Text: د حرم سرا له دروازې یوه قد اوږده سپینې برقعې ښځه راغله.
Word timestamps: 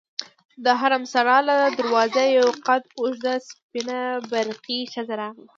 د 0.63 0.65
حرم 0.79 1.03
سرا 1.13 1.37
له 1.49 1.57
دروازې 1.79 2.25
یوه 2.37 2.53
قد 2.67 2.83
اوږده 2.99 3.33
سپینې 3.47 3.99
برقعې 4.31 4.79
ښځه 4.93 5.13
راغله. 5.21 5.49